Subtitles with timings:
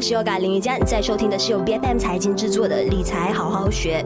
[0.00, 4.02] 我是 Yoga 林一佳，你在收听的是由 BFM 财经制作的理财好好学。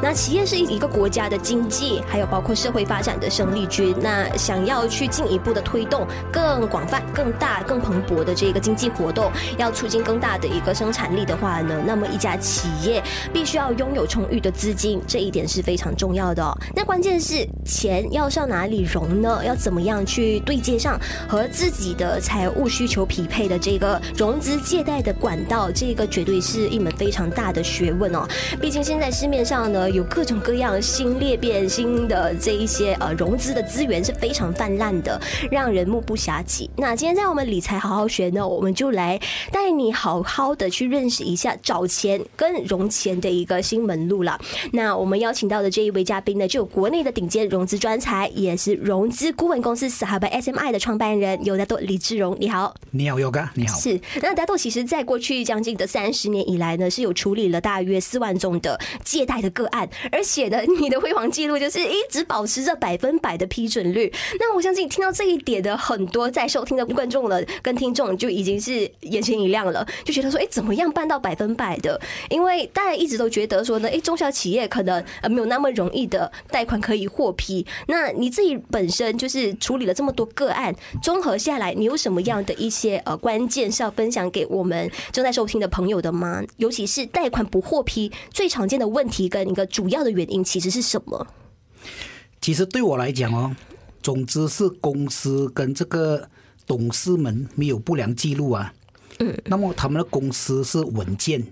[0.00, 3.94] 那企业是一个国家的经济，还有包括社会发展的生力军。
[4.00, 13.02] 那想要去进一步的推动更广泛、更大、更蓬勃的这个经济活动，要促进更大的一个生产力的话呢，那么一家企业
[13.32, 16.56] 必须要拥有充裕的资金，这一点是非常重要的。
[16.76, 19.42] 那关键是钱要上哪里融呢？
[19.44, 25.72] 要怎么样去对接上和自己的财务需求匹配的这个融资借贷的管道？
[25.72, 28.24] 这个绝对是一门非常大的学问哦。
[28.60, 29.87] 毕竟现在市面上呢。
[29.90, 35.20] 有各种各样新裂变新的这一些呃融资的资源是非常泛滥的，
[35.50, 36.68] 让人目不暇给。
[36.76, 39.18] 那今天在我们理财好好学呢，我们就来
[39.50, 44.38] 带你好好的去认识一下找钱跟融钱的一个新门路了。
[44.72, 52.36] 那我们邀请到的这一位嘉宾呢，就有国内的顶尖融资专才，也是融资顾问公司 Sarab SMI 的创办人，有大多李志荣。
[52.38, 53.78] 你好，你好，Yoga，你好。
[53.78, 59.77] 是，那大多其实在过去将近的三十年以来呢，是有处理了大约四万宗的借贷的个案。
[60.10, 64.12] 而且呢，你的辉煌记录就是一直保持着百分百的批准率。
[64.38, 72.00] 那我相信听到这一点的很多在收听的观众了跟听众就已经是眼前一亮了，就觉得说，哎，怎么样办到百分百的？
[72.30, 77.66] 因为大家一直都觉得说呢，哎，中小企业可能呃没有那么容易的贷款可以获批。
[77.86, 86.42] 那你自己本身就是处理了这么多个案，综合下来，你有什么样的一些呃关键是要分享给我们正在收听的朋友的吗？
[86.56, 91.26] 尤其是贷款不获批最常见的问题跟一个主要的原因其实是什么？
[92.40, 93.54] 其实对我来讲哦，
[94.02, 96.28] 总之是公司跟这个
[96.66, 98.72] 董事们没有不良记录啊。
[99.18, 99.36] 嗯。
[99.44, 101.44] 那么他们的公司是稳健，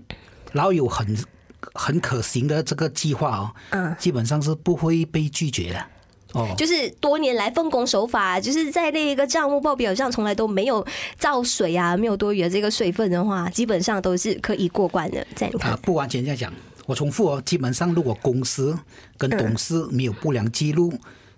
[0.53, 1.17] 然后有很
[1.73, 3.51] 很可行的这个计划哦。
[3.71, 3.95] 嗯。
[3.99, 5.85] 基本上是不会被拒绝的。
[6.33, 6.53] 哦。
[6.57, 10.85] 就是多年来奉公守法，就是在那个账目报表上从来都没有
[11.19, 15.25] 造水啊，没有多余的这个水分的话，基本上都是可以过关的。
[15.35, 16.53] 这样啊，不完全这样讲。
[16.87, 18.75] 我重复哦，基本上如果公司
[19.17, 20.91] 跟董事没有不良记录，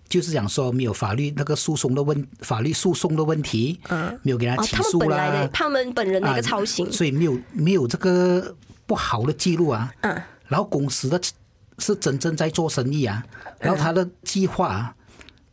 [0.07, 8.55] 就是讲说没有法律那个诉讼的问法律诉讼的问题，嗯，没有给他起诉啦，他们本人的一个操行，所以没有没有这个
[8.85, 11.19] 不好的记录啊，嗯，然后公司的
[11.79, 13.23] 是真正在做生意啊，
[13.59, 14.95] 然后他的计划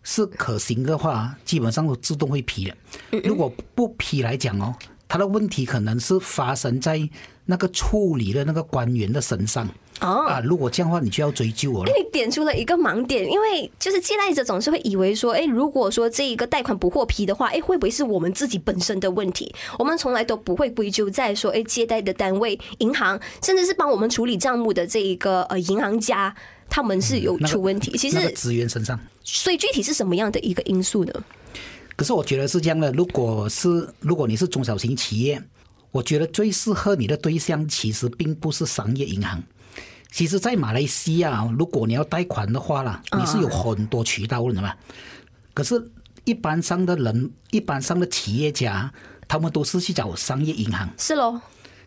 [0.03, 2.77] 是可行的话，基本上都自动会批的。
[3.25, 4.75] 如果不批来讲哦，
[5.09, 7.09] 他的问题可能是发生在
[7.47, 9.67] 那个处理的那个官员的身上。
[10.01, 11.91] 哦啊，如果这样的话，你就要追究我了。
[11.91, 19.55] 你点出了一个盲点，因为就是借贷者总是会以为说，哎，如果说这一个贷款不获批的话，哎，会不会是我们自己本身的问题？
[19.79, 26.35] 我们从来都不会归咎在说，哎，借贷的单位、银行，甚至是帮我们处理账目的这一个呃银行家，
[26.69, 27.97] 他们是有出问题。
[27.97, 31.13] 其实职员身上，所以具体是什么样的一个因素呢？
[31.97, 35.43] 可是我觉得是这样的，如果是如果你是中小型企业，
[35.91, 39.43] 我觉得最适合你的对象其实并不是商业银行。
[40.11, 44.73] 其实，在马来西亚，如果你要贷款的话啦，你是有很多渠道的嘛。
[45.53, 45.91] 可是，
[46.25, 48.91] 一般上的人，一般上的企业家，
[49.29, 50.89] 他们都是去找商业银行。
[50.97, 51.39] 是喽，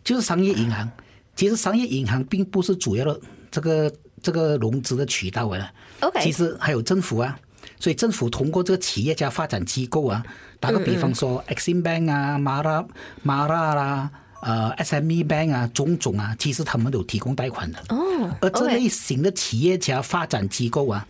[0.03, 0.87] 就是商业银行。
[1.35, 3.19] 其实，商业银行并不是主要的
[3.49, 3.91] 这个
[4.21, 5.73] 这个融资的渠道啊。
[6.01, 7.39] OK，其实还有政府啊。
[7.79, 10.23] 所以，政府通过这个企业家发展机构啊，
[10.59, 12.85] 打个比方说，Exim Bank 啊，马拉
[13.23, 14.11] 马拉啦。
[14.41, 17.79] 呃，SME Bank 啊，种种啊，其实他们都提供贷款的。
[17.89, 21.05] 哦，而这类型的企业家发展机构啊，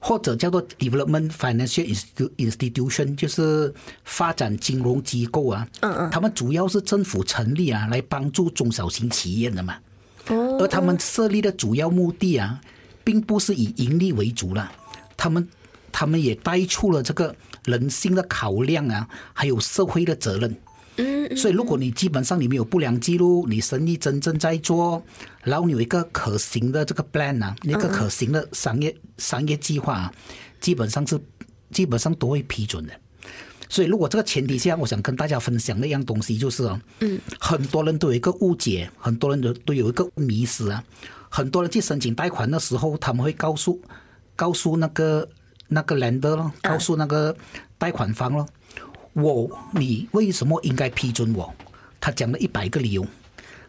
[0.00, 2.02] 或者叫做 Development Financial
[2.36, 3.72] Institution，就是
[4.04, 5.68] 发展金融机构啊。
[5.80, 6.10] 嗯嗯。
[6.10, 9.76] 他们主要是政府成立啊，来帮助中小型企业的嘛。
[10.28, 10.56] 哦。
[10.60, 12.58] 而他们设立的主要目的啊，
[13.04, 14.72] 并不是以盈利为主了。
[15.16, 15.46] 他们，
[15.92, 20.56] 他们也带出了这个人性的考量啊，还有社会的责任。
[21.32, 25.02] 嗯，所以如果你基本上你没有不良记录，你生意真正在做，
[25.42, 30.12] 然后你有一个可行的这个 plan 啊，一个可行的商业商业计划啊，
[30.60, 31.18] 基本上是
[31.70, 32.92] 基本上都会批准的。
[33.68, 40.84] 所以如果这个前提下，我想跟大家分享的一样东西就是啊，嗯，很多人都有一个误解，很多人都都有一个迷思啊，
[41.30, 43.80] 很多人去申请贷款的时候，他们会告诉
[44.36, 45.26] 告诉那个
[45.68, 47.34] 那个 lender 咯，告诉那个
[47.78, 48.46] 贷款方咯。
[49.12, 51.52] 我，你为什么应该批准我？
[52.00, 53.06] 他讲了一百个理由。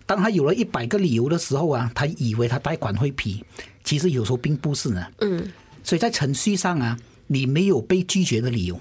[0.05, 3.43] 当他有了一百个理由的时候啊，他以为他贷款会批，
[3.83, 5.05] 其实有时候并不是呢。
[5.19, 5.51] 嗯。
[5.83, 6.97] 所以在程序上啊，
[7.27, 8.79] 你没有被拒绝的理由。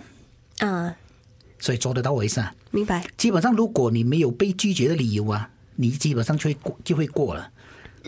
[0.59, 0.95] 啊。
[1.59, 2.43] 所以做得到为止。
[2.71, 3.05] 明白。
[3.17, 7.51] 基本上，如果你没有被拒绝的理由啊，你基本上就会过就会过了。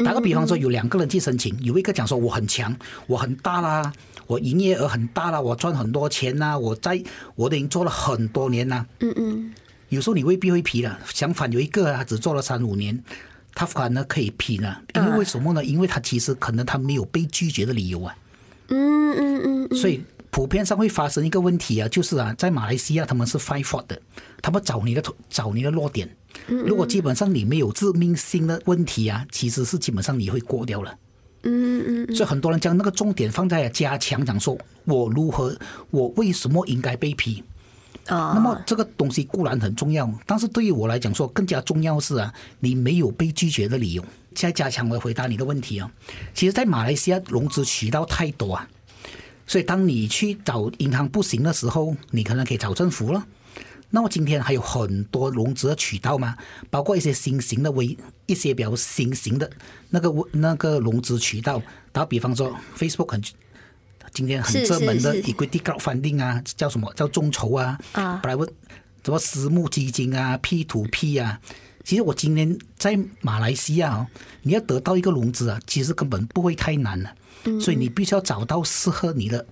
[0.05, 2.75] 打个比方说，有两个人去申请，有一个讲说我很强，
[3.07, 3.93] 我很大啦，
[4.27, 7.03] 我营业额很大了，我赚很多钱呐，我在
[7.35, 8.87] 我都已经做了很多年啦。
[9.01, 9.53] 嗯嗯。
[9.91, 13.01] 有时候你未必会批了，相反有一个他只做了三五年，
[13.55, 15.65] 他反而可以批了，因为为什么呢？
[15.65, 18.17] 因为他其实可能他没有被拒绝的理由啊。
[18.69, 19.77] 嗯嗯嗯。
[19.77, 24.01] 所以普遍上会发生一个问题啊，就是啊，在马来西亚他们是 find fault 的，
[24.43, 26.09] 他们找你的找你的弱点。
[26.49, 30.93] 如果基本上你没有致命性的问题啊，其实是基本上你会过掉了。
[31.45, 35.57] 嗯嗯，所以很多人将那个重点放在加强，讲说我如何，
[35.91, 37.43] 我为什么应该被批？
[38.07, 44.05] 啊，那么这个东西固然很重要，但是对于我来讲说更加重要是啊，你没有被拒绝的理由。
[44.35, 45.91] 再加强我回答你的问题啊，
[46.35, 48.69] 其实，在马来西亚融资渠道太多啊，
[49.47, 53.25] 所以当你去找银行不行的时候，你可能可以找政府了。
[53.91, 56.37] 那么今天还有很多融资的渠道嘛，
[56.69, 57.97] 包括一些新型的微，
[58.27, 59.51] 一些比较新型的
[59.91, 61.63] 那个那个融资渠道。
[61.93, 63.23] 打比方说，Facebook 很
[64.13, 67.79] 今天很热门的 Equity Crowdfunding 啊，叫什么叫众筹啊？
[67.93, 68.49] 啊，本来问
[69.05, 71.41] 什么私募基金啊，P to P 啊。
[71.85, 74.07] 其实我今天在马来西亚哦，
[74.43, 77.15] 你要得到一个融资啊，其实根本不会太难了。
[77.45, 79.45] 嗯，所以你必须要找到适合你的。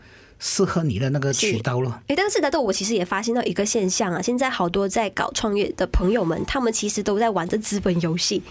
[0.45, 2.03] 适合你的那个渠道了。
[2.09, 8.43] 哎，但是大豆，我其实也发现到一个现象啊，现在好多在搞创业的朋友们，他们其实都在玩着资本游戏。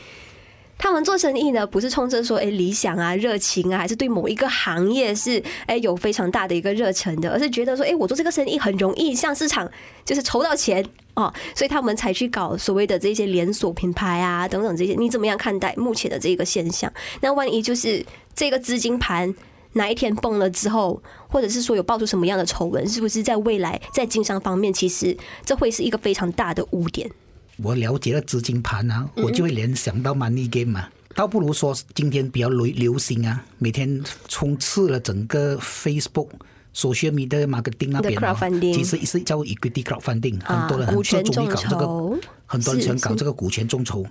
[0.77, 9.69] 他们做生意呢，不是冲着说哎理想啊、热情啊，还是对某一个行业是哎有非常大的一个热忱的，而是觉得说哎，我做这个生意很容易向市场
[10.05, 10.83] 就是筹到钱
[11.15, 14.95] 哦，所以他们才去搞所谓的这些连锁品牌啊等等这些。
[14.97, 16.91] 你怎么样看待目前的这个现象？
[17.19, 18.03] 那万一就是
[18.33, 19.35] 这个资金盘？
[19.73, 27.09] 哪一天崩了之后，或者是说有爆出什么样的丑闻，是不是在未来在经商方面，其实这会是一个非常大的污点？
[27.57, 36.29] 我了解了资金盘啊，我就会联想到 money game 嘛，倒不如说今天比较流流行啊，每天充斥了整个 Facebook。
[36.73, 38.33] Social media marketing 那边啊，
[38.73, 44.05] 其实是叫 equity crowdfunding，很多人很热衷于搞这个，很多人喜欢搞这个股权众筹。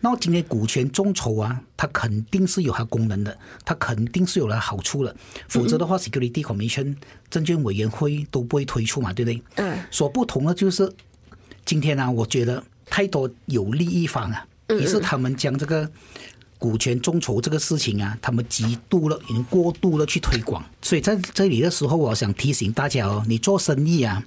[0.00, 5.14] 那么今天股权众筹啊，它肯定是有它功能的，它肯定是有它好处的，
[5.48, 6.96] 否则的话，Security Commission
[7.30, 9.42] 证券委员会都不会推出嘛，对不对？
[9.56, 9.78] 嗯。
[9.90, 10.92] 所不同的就是，
[11.64, 15.88] 今天呢，我觉得太多有利益方啊，于是他们将这个。
[16.62, 20.64] 股权众筹这个事情啊，他们极度了，已经过度了去推广。
[20.80, 24.24] 所以在这里的时候，我想提醒大家哦，你做生意啊，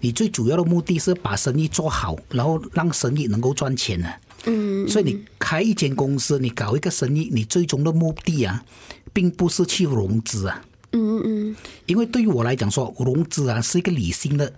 [0.00, 4.18] 你最主要的目的是把生意做好，然后让生意能够赚钱啊。
[4.46, 4.88] 嗯。
[4.88, 8.64] 所以你开一间公司，你搞一个生意，你最终的目的啊，
[9.12, 10.60] 并不是去融资啊。
[10.90, 11.56] 嗯嗯。
[11.86, 14.52] 因为对于我来讲说，融资啊是一个理性的。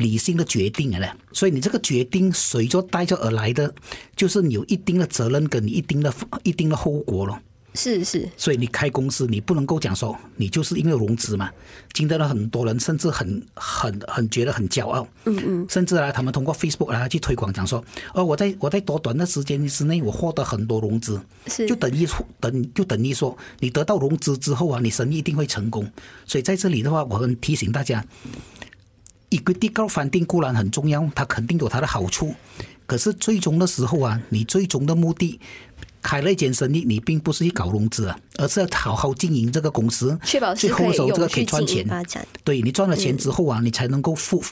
[0.00, 3.72] 理性的决定了，所以你这个决定随着带着而来的，
[4.16, 6.12] 就是你有一定的责任跟你一定的
[6.42, 7.40] 一定的后果了。
[7.72, 11.48] 是是，所以你开公司，你不能够讲说你就是因为融资嘛，
[11.92, 15.06] 惊得了很多人，甚至很很很觉得很骄傲。
[15.26, 22.08] 嗯嗯，甚至啊，他们通过 Facebook 啊去推广，讲说哦，我在我在多短的时间之内，我获得很多融资，是就等于
[22.40, 25.88] 等就等于说你得到融资之后啊，你生意一定会成功。
[26.26, 28.04] 所以在这里的话，我很提醒大家。
[29.30, 32.34] Equity crowdfunding 固然很重要，它肯定有它的好处。
[32.86, 35.38] 可是最终的时候啊，你最终的目的，
[36.02, 41.86] 开了一间生意，你并不是去搞融资啊，而是要好好经营这个公司，确保最后这个可以赚钱。
[42.42, 44.42] 对，你赚了钱之后啊，你才能够付，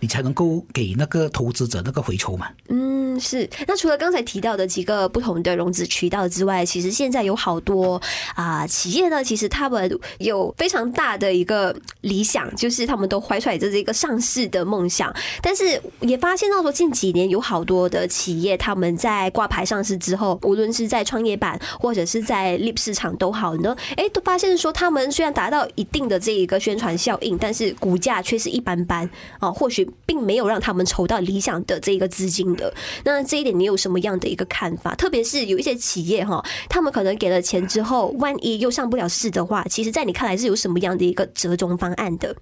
[0.00, 2.48] 你才能够给那个投资者那个回酬嘛。
[2.70, 3.48] 嗯，是。
[3.66, 8.00] 那除了刚才提到的几个不同的融资渠道之外，其实现在有好多
[8.34, 15.14] 啊、企业呢，其实他们有非常大的一个理想，就是他们都怀揣着这个上市的梦想。
[15.40, 32.72] 但是也发现到说，近几年有好多的企业，他们在挂牌上市之后，无论是在创业板或者是在 LIP 市场都好呢，哎，都发现说他们虽然达到一定的这一个宣传效应，但是股价却是一般般啊，或许并没有让他们筹到理想的这个资金的。
[33.04, 34.94] 那这一点你有什么样的一个看法？
[34.94, 42.34] 特别是有一些企业哈，他们可能给了钱之后，万一又上不了市的话，其实，在你看来是有什么样的一个折中方案的？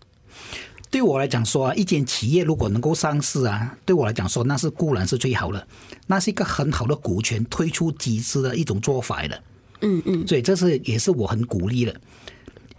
[0.91, 5.67] 对我来讲说啊，一间企业如果能够上市啊，对我来讲说那是固然是最好的，
[6.07, 9.43] 那是一个很好的股权推出机制的一种做法的。
[9.83, 11.95] 嗯嗯，所以这是也是我很鼓励的，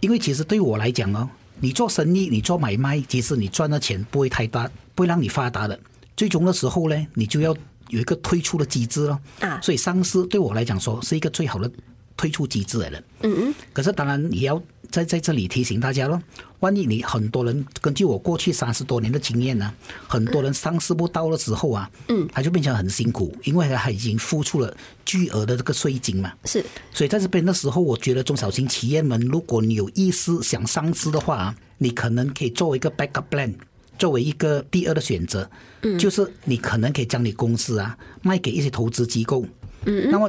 [0.00, 5.80] 因为其实对我来讲哦，你做生意，你做买卖，其实你赚的钱不会太大，不会让你发达的。
[6.14, 7.56] 最终的时候呢，你就要
[7.92, 9.60] 有一个退出的机制咯啊。
[9.62, 11.70] 所以上市对我来讲说是一个最好的
[12.16, 13.04] 退出机制来的。
[13.22, 13.54] 嗯嗯。
[13.72, 16.20] 可是当然也要在在这里提醒大家咯，
[16.60, 19.72] 万一你很多人根据我过去三十多年的经验呢，
[20.06, 26.32] 很多人上市不到了之后啊，嗯，他就变成很辛苦，因为他已经付出了巨额的这个税金嘛。
[26.44, 33.54] 是，所以在这边的时候，我觉得中小型企业们，如果你有意思想上市的话，啊你可能可以作为一个 backup plan，
[34.02, 35.48] 作为一个第二的选择，
[35.82, 39.46] 嗯，就是你可能可以将你公司啊卖给一些投资机构。
[39.86, 40.28] 嗯，那么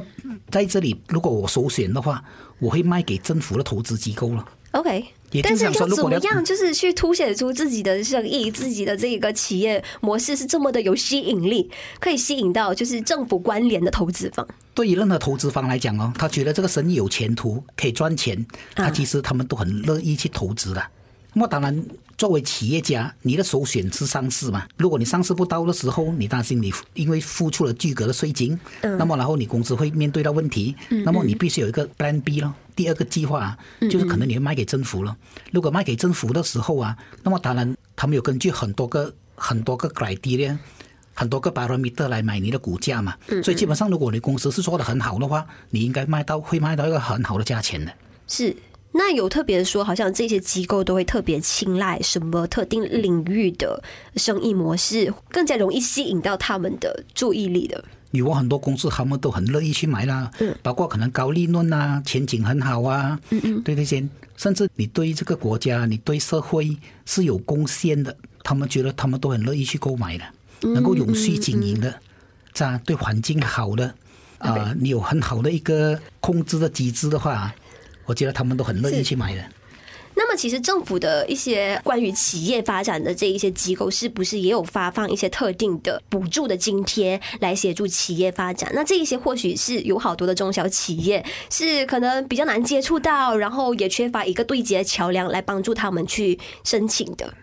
[0.52, 2.24] 在这里，如果我首选的话，
[2.60, 4.48] 我会卖给政府的投资机构了。
[4.74, 14.48] OK，也就是想说，但是要怎么样，就是去凸显出自己的生意、自己的这个企业模式是这么的有吸引力，可以吸引到就是政府关联的投资方。
[14.76, 20.84] 对于任何投资方来讲哦，他觉得这个生意有前途，可以赚钱，他其实他们都很乐意去投资的。
[21.36, 21.84] 那么当然，
[22.18, 24.68] 作为企业家，你的首选是上市嘛？
[24.78, 32.54] 如果你上市不到的时候，你担心你因为付出了巨额的税金，嗯，那么然后你公司会面对到问题，嗯，那么你必须有一个 Plan B 咯。
[32.76, 33.58] 第二个计划啊，
[33.90, 35.16] 就是可能你会卖给政府了。
[35.52, 40.58] 如果卖给政府的时候啊，那么当然他们有根据很多个很多个 criteria，
[41.14, 43.16] 很多个 parameter 来买你的股价嘛。
[43.44, 47.92] 所以基本上，如果你公司是做的很好的话，你应该卖到会卖到一个很好的价钱的。
[48.28, 48.56] 是。
[48.96, 53.82] 那有特别说，好像这些机构都会特别青睐什么特定领域的
[54.16, 57.84] 生意模式，更加容易吸引到他们的注意力的。
[58.12, 64.08] 有很多公司，他们都很乐意去买啦，嗯，包括可能高利润啊，前景很好啊，嗯嗯，对这些，
[64.38, 70.24] 甚至你对这个国家、你对社会是有贡献的，他们觉得他们都很乐意去购买的，
[70.62, 72.00] 能够永续经营的，
[72.54, 73.88] 这样对环境好的
[74.38, 77.52] 啊，呃，你有很好的一个控制的机制的话。
[78.06, 79.44] 我觉得他们都很乐意去买的。
[80.16, 88.72] 那么，其实政府的一些关于企业发展的这一些机构，是不是也有发放一些特定的补助的津贴来协助企业发展？
[88.76, 97.34] 那这一些或许是有好多的中小企业是可能比较难接触到，然后也缺乏一个对接桥梁来帮助他们去申请的。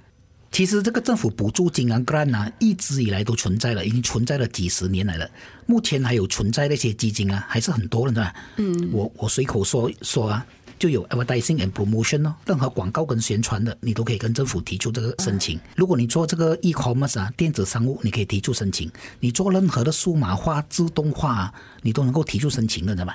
[0.53, 5.31] 其实这个政府补助金啊，grant 啊，一直以来都存在了，已经存在了几十年来了。
[5.67, 8.35] 目前还有存在那些基金啊，还是很多的，是吧？
[8.57, 10.47] 嗯，我我随口说说啊。
[10.81, 15.61] 就有 advertising and promotion 哦，任何广告跟宣传的，你都可以跟政府提出这个申请。
[15.77, 18.91] 如果你做这个 e-commerce 啊，电子商务，你可以提出申请。
[19.19, 23.15] 你做任何的数码化、自动化啊，你都能够提出申请的，知道吗？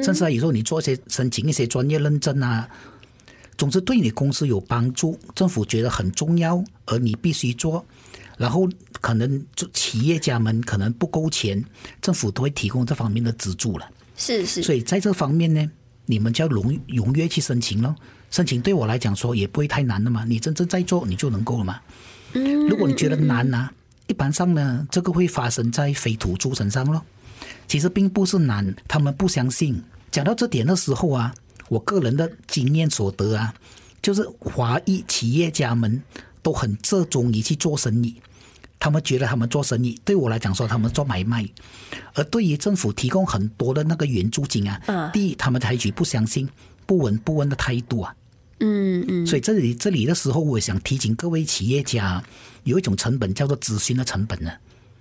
[0.00, 2.68] 甚至啊，有时候你做一些申请一些专业认证啊，
[3.62, 7.86] 总之对你公司有帮助，政府觉得很重要，而你必须做。
[8.36, 8.68] 然后
[9.00, 11.64] 可能企业家们可能不够钱，
[12.00, 13.88] 政府都会提供这方面的资助了。
[14.16, 14.64] 是是。
[14.64, 15.70] 所以在这方面呢。
[16.06, 17.94] 你们就要踊踊跃去申请咯，
[18.28, 21.80] 申请对我来讲说也不会太难的嘛，你真正在做你就能够了嘛。
[22.32, 23.72] 嗯如果你觉得难呢、啊，
[24.08, 27.00] 一般上呢，这个会发生在非土著身上咯。
[27.68, 29.80] 其实并不是难，他们不相信。
[30.10, 31.32] 讲到这点的时候啊，
[31.68, 33.54] 我个人的经验所得啊，
[34.00, 36.02] 就是华裔企业家们
[36.42, 38.16] 都很热衷于去做生意。
[38.78, 41.48] 他们觉得他们做生意，对我来讲说他们做买卖，
[42.14, 46.48] 而对于政府提供很多的那个援助金啊，第一他们采取不相信、
[46.84, 48.12] 不闻不问的态度啊，
[48.58, 52.20] 嗯嗯，所以这里这里的时候，我想提醒各位企业家，
[52.64, 54.50] 有一种成本叫做咨询的成本呢，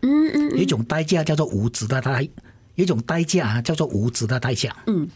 [0.03, 2.21] 嗯嗯，有一种代价叫做无知的代，
[2.75, 5.09] 有一种代价啊叫做无知的代价，嗯。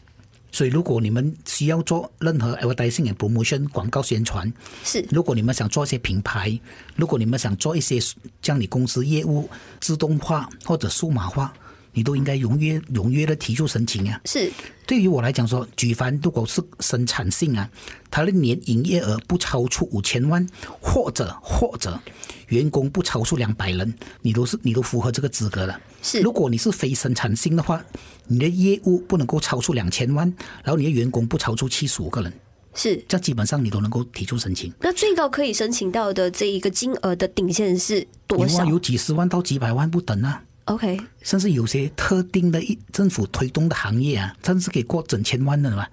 [0.56, 4.50] 所以，如果你们需要做任何 advertising and promotion 广告宣传，
[4.86, 6.58] 是如果你们想做一些品牌，
[6.96, 8.00] 如果你们想做一些
[8.42, 9.50] 将你公司业务
[9.82, 11.54] 自动化或者数码化，
[11.92, 14.22] 你都应该踊跃踊跃的提出申请啊。
[14.24, 14.50] 是
[14.88, 17.70] 对于我来讲说，举凡如果是生产性啊，
[18.10, 20.48] 它的年营业额不超出五千万，
[20.80, 22.00] 或者或者
[22.48, 25.78] 员工不超出两百人，你都是你都符合这个资格了。
[26.02, 27.84] 是，如果你是非生产性的话，
[28.27, 30.32] 你的业务不能够超出两千万，
[30.63, 32.34] 然后你的员工不超出七十五个人，
[32.74, 34.74] 是，这基本上你都能够提出申请。
[34.79, 38.63] 那最高可以申请到的这一个金额的顶线是多少？
[38.65, 40.44] 有，有几十万到几百万不等啊。
[40.65, 45.86] OK，甚至有些特定的一政府推动的行业啊，甚至可以过整千万的嘛。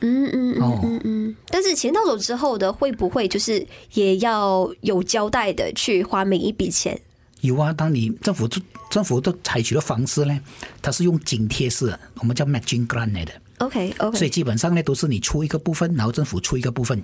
[0.00, 1.36] 嗯嗯嗯嗯嗯。
[1.48, 6.98] 但是钱到手之后的，会不会就是也要有交代的去花每一笔钱？
[7.46, 8.48] 有啊，当你政府
[8.90, 10.40] 政府都采取的方式呢，
[10.80, 13.32] 它是用津贴式的，我们叫 matching grant 来的。
[13.58, 16.98] OK OK，所以基本上呢，都是你出一个部分，然后政府出一个部分。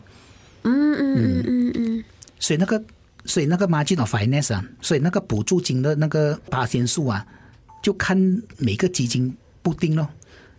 [0.62, 2.04] 嗯嗯嗯嗯嗯。
[2.38, 2.82] 所以那个，
[3.24, 7.26] 所以那个 margin of finance 啊，所以那个补助金的那个八千数啊，
[7.82, 8.16] 就看
[8.56, 10.08] 每个基金不定咯。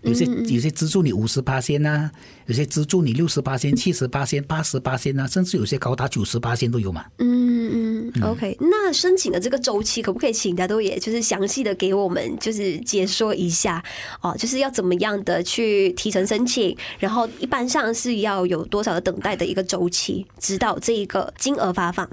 [0.01, 2.09] 有些有些资助你五十八仙呐，
[2.47, 7.05] 有些资助你六十八仙、七十八仙、八十八仙呐，甚至有些高达九十八仙都有嘛。
[7.19, 8.23] 嗯嗯。
[8.23, 13.83] OK，那申请的这个周期可不可以请大都也就是详细的给我们就是解说一下
[14.21, 22.09] 哦，就是要怎么样的去提成申请，然后一般上是要有多少的等待的一个周期，直到这一个金额发放。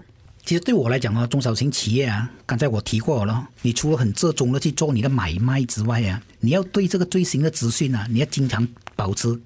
[0.49, 9.39] 其实对我来讲啊，中小型企业啊，刚才我提过了，你除了很热衷的去做你的买卖之外啊，你要对这个最新的资讯啊，你要经常保持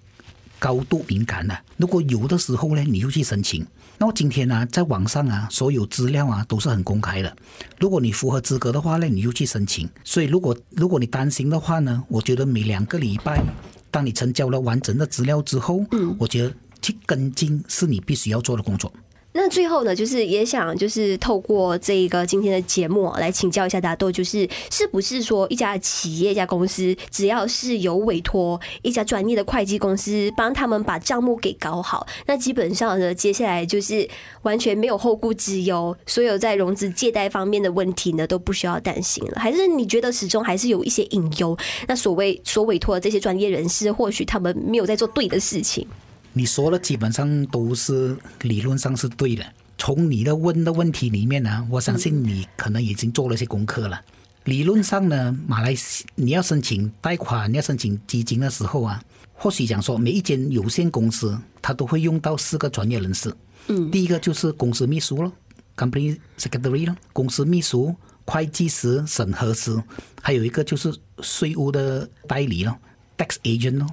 [0.60, 1.58] 高度敏感的。
[1.76, 3.66] 如果有的时候呢，你就去申请。
[3.98, 7.36] 那么今天呢，在网上啊，所有资料啊都是很公开的。
[7.80, 9.90] 如果你符合资格的话呢，你就去申请。
[10.04, 13.42] 所以如果如果你担心的话呢，我觉得每两个礼拜，
[13.90, 18.92] 当你成交了完整的资料之后，嗯，我觉得去跟进是你必须要做的工作。
[19.34, 34.06] 那最后呢，就是也想就是透过这个今天的节目来请教一下大豆，就是是不是说一家企业、一家公司，只要是有委托一家专业的会计公司帮他们把账目给搞好，那基本上呢，接下来就是
[34.42, 39.40] 完全没有后顾之忧，所有在融资借贷方面的问题呢都不需要担心了。
[39.40, 41.56] 还是你觉得始终还是有一些隐忧？
[41.88, 45.86] 那所谓所委托的这些专业人士，或许他们没有在做对的事情。
[46.32, 49.44] 你说的基本上都是理论上是对的。
[49.76, 54.00] 从你的问的问题里面呢，我相信你可能已经做了些功课了。
[54.44, 59.02] 理论上呢，马来西你要申请贷款、你要申请基金的时候啊，
[59.34, 63.34] 或许讲说每一间有限公司，它都会用到四个专业人士。
[63.68, 65.32] 嗯，第一个就是公司秘书咯
[65.76, 69.80] ，company secretary 咯，公司秘书、会计师、审核师，
[70.20, 72.76] 还有一个就是税务的代理咯
[73.18, 73.86] ，tax agent 咯。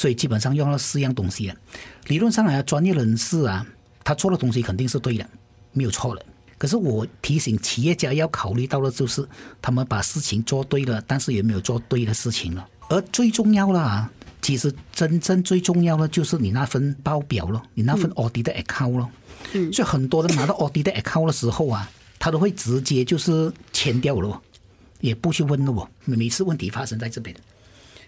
[0.00, 1.54] 所以基本上用了四样东西了，
[2.06, 3.66] 理论上来专业人士啊，
[4.02, 5.28] 他做的东西肯定是对的，
[5.72, 6.24] 没有错的。
[6.56, 9.22] 可是我提醒企业家要考虑到的就是，
[9.60, 12.66] 他们把事情做对了，但是也没有做对的事情了。
[12.88, 19.10] 而最重要的啊，其实真正最重要的就是你那份报表了，你那份 audit 的 account 了。
[19.52, 19.70] 嗯。
[19.70, 21.86] 所以很多人拿到 audit 的 account 的时候啊，
[22.18, 24.40] 他都会直接就是签掉了，
[25.00, 25.86] 也不去问了我。
[26.06, 27.36] 每次问题发生在这边。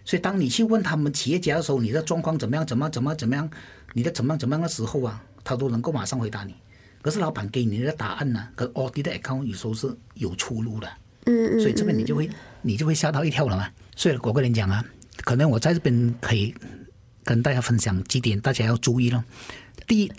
[0.04, 2.66] 所以，当你去问他们企业家的时候，你的状况怎么样？
[2.66, 3.48] 怎么怎么怎么样？
[3.94, 6.54] 你的怎么怎么样的时候啊，他都能够马上回答你。
[7.02, 10.88] 可是老板给你的答案呢、啊，跟 audit 的 account 有时候是有出入的。
[11.26, 11.60] 嗯嗯。
[11.60, 12.28] 所以这边你就会
[12.62, 13.68] 你就会吓到一跳了嘛。
[13.94, 14.84] 所以我跟你讲啊，
[15.24, 16.54] 可能我在这边可以
[17.24, 19.24] 跟大家分享几点，大家要注意了。
[19.86, 20.12] 第一，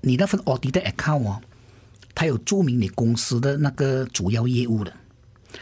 [0.00, 1.40] 你那份 audit 的 account 哦，
[2.14, 4.92] 它有注明你公司的那个主要业务的。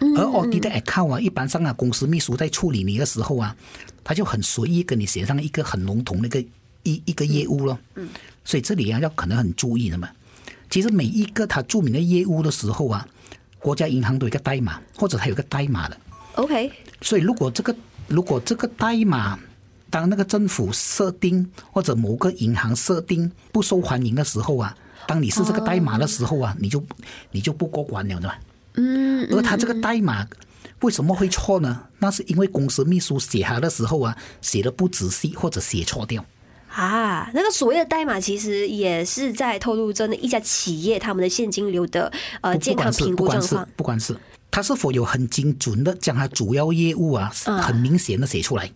[0.01, 3.57] 而 audit 的 account 啊，一般上啊，公司秘书在处理你的时候啊，
[4.03, 6.41] 他就很随意跟你写上一个很笼统的一个
[6.83, 7.79] 一一个业务咯。
[7.95, 8.09] 嗯，
[8.45, 10.09] 所以这里啊要可能很注意的嘛。
[10.69, 13.07] 其实每一个他著名的业务的时候啊，
[13.59, 15.97] 国家银行都有一个代码，或者他有个代码的。
[16.35, 16.71] OK。
[17.01, 17.75] 所以如果这个
[18.09, 19.39] 如果这个代码
[19.89, 26.83] 当那个政府设定或者某个银行设定不受欢迎的时候啊，当你是这个代码的时候啊，你就
[27.31, 28.39] 你就不过关了，对吧？
[28.77, 30.27] 嗯，而他这个代码
[30.81, 31.83] 为什么会错呢？
[31.99, 36.25] 那是因为公司秘书写他的时候啊，写的不仔细或者写错掉。
[36.69, 42.13] 啊，那个所谓的代码其实也是在透露着那一家企业他们的现金流的
[42.43, 43.67] 呃健康评估状况。
[43.77, 44.15] 不管是
[44.51, 48.71] 他是否有很精准的将他主要业务啊很明显的写出来。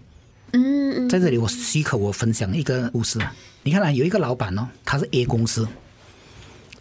[0.53, 5.69] 嗯，在这里我许可我分享一个故事啊，你看啊，有一个老板呢，他是 A 公司。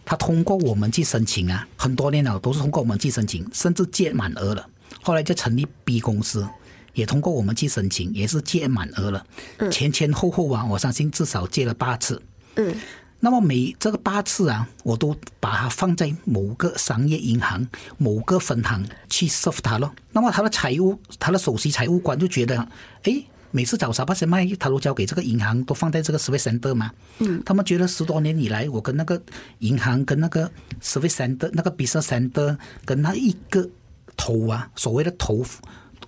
[0.04, 4.66] 他通过我们去申请啊，很多年了都是通过我们去申请，甚至借满额了。
[5.02, 6.46] 后来就成立 B 公司，
[6.94, 9.24] 也通过我们去申请，也是借满额了。
[9.70, 12.20] 前前后后啊，我相信至少借了八次。
[12.56, 12.74] 嗯，
[13.20, 19.94] 那么每这个八次啊，我都把它放在某个商业银行某个分行去 serve 它咯。
[20.12, 22.68] 那么他的财务，他的首席财务官就觉得，
[23.04, 23.22] 哎。
[23.52, 26.90] 每次找沙巴先卖，他都交给这个银行，都放在这个 service center 嘛。
[27.18, 27.42] 嗯。
[27.44, 29.20] 他们觉得十多年以来，我跟那个
[29.58, 33.68] 银行、跟那个 service center、那个 business center，跟那一个
[34.16, 35.44] 头啊，所谓的头，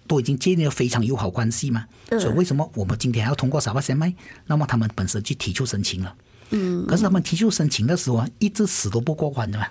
[0.06, 1.84] 都已经建立了非常友好关系嘛。
[2.10, 2.20] 嗯。
[2.20, 4.14] 所以为什么我们今天还要通过沙巴先卖？
[4.46, 6.14] 那么他们本身去提出申请了。
[6.50, 6.86] 嗯。
[6.86, 9.66] 可是他们提出申请的时候啊，一直死都不过关的嘛。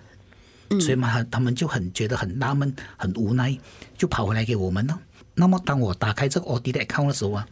[0.72, 0.82] 嗯。
[0.82, 3.58] 所以嘛，他们就很觉得很纳闷、很无奈，
[3.98, 5.00] 就跑回来给我们了。
[5.34, 7.48] 那么，当我打开这个 audit account 的时候啊，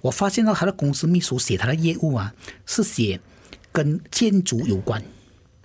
[0.00, 2.32] 我发现到他的公司秘书写他的业务啊，
[2.64, 3.20] 是写
[3.72, 5.02] 跟建筑有关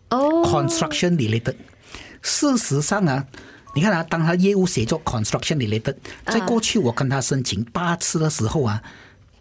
[0.10, 1.56] 哦，construction related。
[2.22, 3.26] 事实上啊，
[3.76, 5.96] 你看啊，当他业务写作 construction related，
[6.26, 8.82] 在过去我跟他申请八次的时候啊，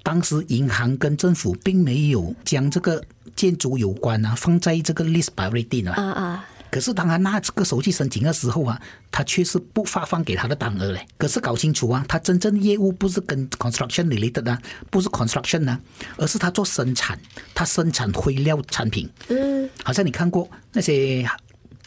[0.02, 3.02] 当时银行跟政府并没有将这个
[3.34, 6.48] 建筑有关啊放在这个 list priority 啊啊。
[6.70, 8.80] 可是当他拿这个手续申请的时候啊，
[9.10, 11.06] 他却是不发放给他的单额嘞。
[11.18, 15.80] 可是搞清楚啊，他真正业务不是跟 construction related 啊，不是 construction 啊，
[16.16, 17.18] 而是他做生产，
[17.54, 19.10] 他生产灰料产品。
[19.28, 21.28] 嗯，好像你看过那些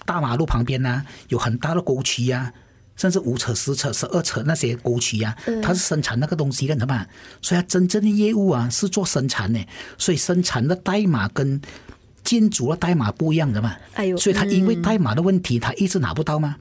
[0.05, 2.53] 大马路旁边呐、啊，有很大的沟渠呀、啊，
[2.97, 7.05] 甚至五尺、十尺、十二尺那些沟渠呀，它是生产那个东西的，怎么？
[7.41, 9.65] 所以它真正的业务啊是做生产的，
[9.97, 11.61] 所以生产的代码跟
[12.33, 13.75] 建筑的代码不一样的嘛。
[13.93, 16.55] 哎呦，所以他因为代码的问题，他一直拿不到嘛。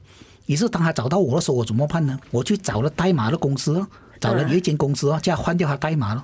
[0.45, 2.19] 于是当他找到我的时候，我怎么办呢？
[2.29, 3.83] 我去找了代码的公司，
[4.19, 6.23] 找了有一间公司哦，叫换掉他代码了。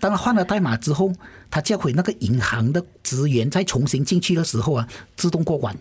[0.00, 1.12] 当他换了代码之后，
[1.50, 5.76] 他叫回那个银行的职员再重新进去的时候啊，自动过关，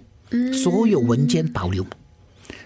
[0.51, 1.85] 所有文件保留，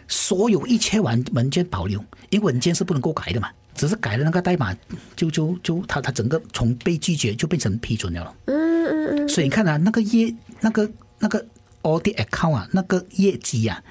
[0.08, 4.76] 所有一切文文件保留，因为文件是不能够改的嘛，只是改了那个代码，
[5.16, 8.36] 就就就他他整个从被拒绝就变成批准了。
[8.44, 9.30] 嗯嗯嗯。
[9.30, 11.46] 所以你看啊，那个业那个那个
[11.84, 13.82] audit account 啊，那个业绩啊，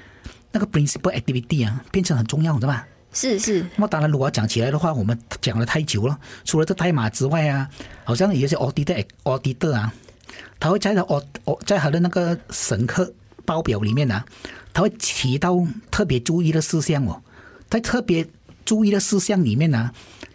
[0.53, 2.87] 那个 principal activity 啊，变成很重要的吧。
[3.15, 6.21] 是是，那么当然，如果讲起来的话，我们讲了太久了。
[6.45, 7.67] 除了这代码之外啊，
[8.05, 9.91] 好像有些 auditor auditor 啊，
[10.61, 13.11] 他会在他哦哦，在他的那个审核
[13.47, 14.27] 报表里面呢、啊，
[14.75, 15.57] 他会提到
[15.91, 17.23] 特别注意的事项哦。
[17.71, 18.27] 在特别
[18.69, 19.93] 注意的事项里面呢、啊，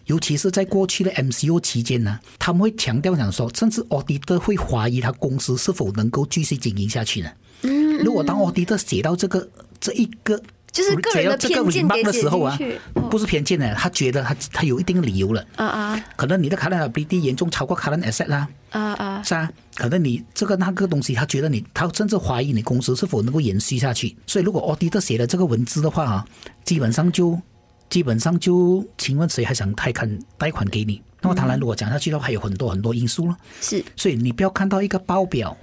[0.07, 7.29] 尤其是在过去的 MCO 期间呢、啊，他们会强调讲说，甚至 auditor 会怀疑他公司是否能够继续经营下去呢。
[7.61, 9.47] 嗯，如果当 auditor 写到这个
[9.79, 10.41] 这一个。
[10.73, 12.57] 就是个人的偏见的时候啊，
[13.11, 15.45] 不是偏见的，他觉得他他有一定的理由了。
[15.55, 18.47] 啊啊，可能你的 current liability 严重超过 current asset 啦。
[18.71, 24.17] 啊啊，是啊，可能你这个那个东西，他觉得你，他甚至怀疑你公司是否能够延续下去。
[24.25, 26.25] 所以，如果 auditor 写了这个文字的话啊，
[26.65, 27.39] 基本上就
[27.89, 31.01] 基本上就，请问谁还想贷款贷款给你？
[31.21, 33.37] 那么当然，如果讲下去的话，还有很多很多因素了。
[33.61, 35.55] 是，所以你不要看到一个报表，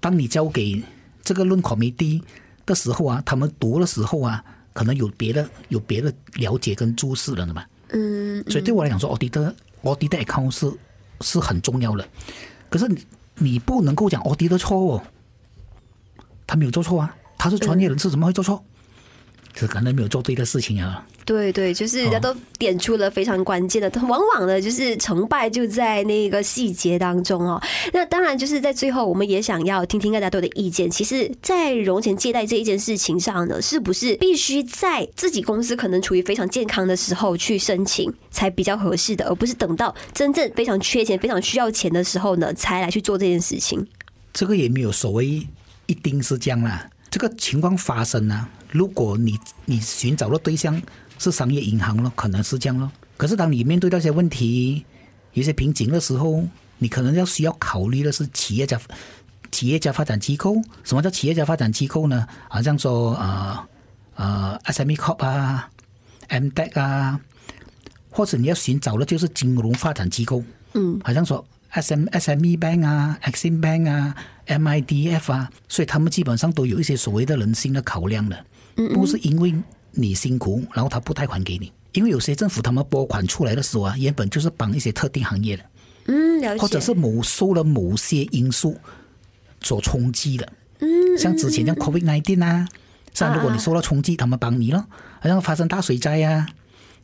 [0.00, 0.82] 当你交给
[1.22, 2.22] 这个 loan committee
[2.64, 7.64] 的时候啊，他们读的时候啊，可能有别的有别的了解跟注释了的嘛。
[7.90, 10.72] 嗯，所以对我来讲说，auditor auditor account 是
[11.20, 12.08] 是很重要的。
[12.70, 13.04] 可是你
[13.36, 15.02] 你不能够讲 auditor 错哦，
[16.46, 18.64] 他没有做错啊，他是专业人士，怎么会做错？
[19.54, 21.06] 是可能没有做对的事情啊。
[21.24, 27.60] 对对，就是人家都点出了非常关键的，哦、往往呢就是成败就在那个细节当中哦。
[27.92, 30.90] 那当然就是在最后，我们也想要听听大家对的意见。
[30.90, 43.86] 其实，在融钱借贷这一件事情上呢，是不是必须在自己公司可能处于非常健康的时候去申请才比较合适的，而不是等到真正非常缺钱、非常需要钱的时候呢，才来去做这件事情？
[44.34, 45.46] 这个也没有所谓
[45.86, 46.90] 一定是这样啦。
[47.10, 50.82] 这个情况发生呢，如果你你寻找的对象
[51.18, 52.90] 是商业银行咯，可能是这样咯。
[53.16, 54.84] 可是当你面对那些问题、
[55.32, 56.44] 有些瓶颈的时候，
[56.78, 58.80] 你可能要需要考虑的是企业家、
[59.50, 60.56] 企业家发展机构。
[60.82, 62.26] 什么叫企业家发展机构呢？
[62.48, 63.58] 好像说呃
[64.16, 65.68] 呃 SME Corp 啊、
[66.28, 67.20] MDEC 啊，
[68.10, 70.42] 或者你要寻找的就是金融发展机构。
[70.74, 71.44] 嗯，好像说。
[71.76, 74.14] S M S M E Bank 啊，Exim Bank 啊
[74.46, 78.44] ，M I D F 啊，所以他们基本上都有一些所谓的人性的考量的，
[78.94, 79.52] 不是因为
[79.96, 85.64] 你辛苦，然后他不贷款给你，因为有些政府他们拨款出来的时候啊，原本就是帮一些特定行业的，
[86.06, 88.76] 嗯，了解，或者是某受了某些因素
[89.60, 92.68] 所冲击的，嗯，像之前像 COVID nineteen 啊，
[93.12, 94.86] 像如果你受到冲击，他们帮你了，
[95.20, 96.46] 好像发生大水灾啊。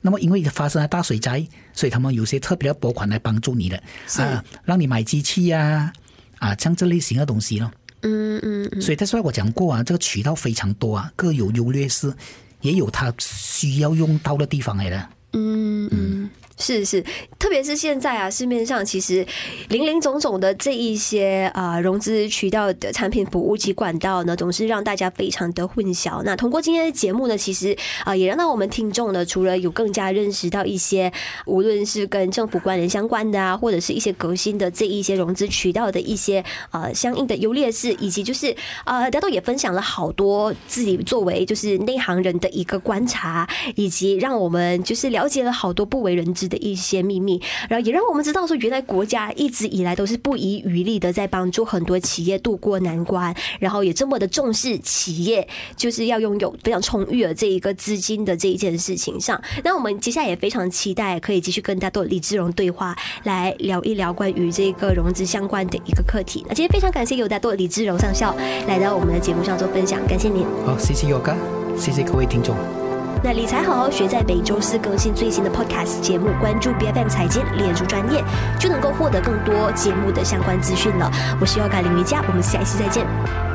[0.03, 3.77] 那么，因为发生了大水灾，所以他们有些特别的拨款来帮助你的，
[4.17, 5.93] 啊，让你买机器呀，
[6.39, 7.71] 啊，像这类型的东西咯。
[8.01, 8.81] 嗯嗯嗯。
[8.81, 12.11] 所以，所以我讲过啊，这个渠道非常多啊，各有优劣势，
[12.61, 15.09] 也有他需要用到的地方来的。
[15.33, 16.31] 嗯嗯。
[16.61, 17.03] 是是，
[17.39, 19.27] 特别是现在啊，市面上其实
[19.71, 26.23] 林林总总的这一些啊融资渠道的产品服务及管道呢，总是让大家非常的混淆。
[26.23, 31.11] 那通过今天的节目呢，其实啊也让到我们听众呢，除了有更加认识到一些
[31.47, 59.41] 无论是跟政府关联相关的啊，或者是一些革新的这一些融资渠道的一些呃相应的优劣势，以及就是呃大家都也分享了好多自己作为就是内行人的一个观察，以及让我们就是了解了好多不为人知的一些秘密，然后也让我们知道说，原来国家一直以来都是不遗余力的在帮助很多企业渡过难关，然后也这么的重视企业就是要拥有非常充裕的这一个资金的这一件事情上。
[59.65, 66.45] 那我们接下来也非常期待可以继续跟大多李志荣对话，来聊一聊关于这个融资相关的一个课题。
[66.49, 68.35] 那今天非常感谢有大多李志荣上校
[68.67, 70.45] 来到我们的节目上做分享，感谢您。
[70.67, 71.37] 好，谢谢 Yoga，
[71.79, 72.80] 谢谢各位听众。
[73.23, 78.25] 那理财好好学，在每周四更新最新的 Podcast 节目，关注 BFM 财经，脸书专业，
[78.59, 81.11] 就能够获得更多节目的相关资讯了。
[81.39, 83.50] 我是 Yoga 林瑜伽，我们下一期再见。